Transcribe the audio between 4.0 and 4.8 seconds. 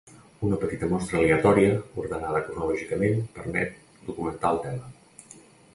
documentar el